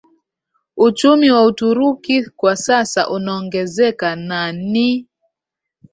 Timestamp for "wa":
1.31-1.45